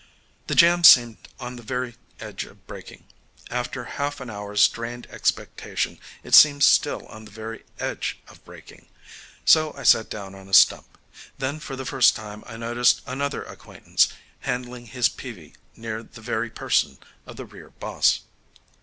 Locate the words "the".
0.47-0.55, 1.57-1.61, 7.25-7.29, 11.75-11.85, 16.01-16.19, 17.35-17.45